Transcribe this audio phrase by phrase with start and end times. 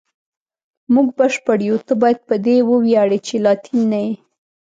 [0.93, 4.13] موږ بشپړ یو، ته باید په دې وویاړې چې لاتین نه یې.